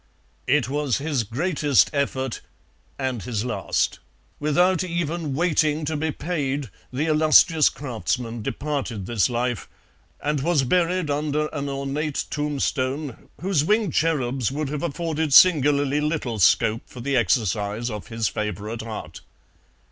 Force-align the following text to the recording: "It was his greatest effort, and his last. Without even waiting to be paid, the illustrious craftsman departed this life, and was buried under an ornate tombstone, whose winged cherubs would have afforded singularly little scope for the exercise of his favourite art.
"It 0.47 0.67
was 0.67 0.97
his 0.97 1.21
greatest 1.23 1.91
effort, 1.93 2.41
and 2.97 3.21
his 3.21 3.45
last. 3.45 3.99
Without 4.39 4.83
even 4.83 5.35
waiting 5.35 5.85
to 5.85 5.95
be 5.95 6.09
paid, 6.11 6.71
the 6.91 7.05
illustrious 7.05 7.69
craftsman 7.69 8.41
departed 8.41 9.05
this 9.05 9.29
life, 9.29 9.69
and 10.19 10.41
was 10.41 10.63
buried 10.63 11.11
under 11.11 11.49
an 11.49 11.69
ornate 11.69 12.25
tombstone, 12.31 13.29
whose 13.41 13.63
winged 13.63 13.93
cherubs 13.93 14.51
would 14.51 14.69
have 14.69 14.81
afforded 14.81 15.35
singularly 15.35 16.01
little 16.01 16.39
scope 16.39 16.81
for 16.87 16.99
the 16.99 17.15
exercise 17.15 17.91
of 17.91 18.07
his 18.07 18.27
favourite 18.27 18.81
art. 18.81 19.21